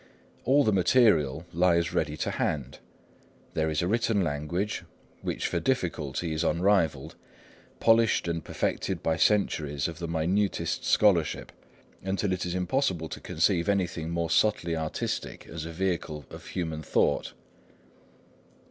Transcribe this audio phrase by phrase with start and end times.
[0.45, 2.79] All the material lies ready to hand.
[3.53, 4.83] There is a written language,
[5.21, 7.15] which for difficulty is unrivalled,
[7.79, 11.51] polished and perfected by centuries of the minutest scholarship,
[12.01, 16.81] until it is impossible to conceive anything more subtly artistic as a vehicle of human
[16.81, 17.33] thought.